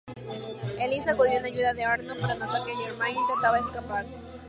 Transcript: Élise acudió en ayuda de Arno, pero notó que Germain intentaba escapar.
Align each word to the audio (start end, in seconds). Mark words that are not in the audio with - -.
Élise 0.79 1.11
acudió 1.11 1.33
en 1.37 1.45
ayuda 1.45 1.75
de 1.75 1.83
Arno, 1.85 2.15
pero 2.19 2.33
notó 2.33 2.65
que 2.65 2.75
Germain 2.75 3.15
intentaba 3.15 3.59
escapar. 3.59 4.05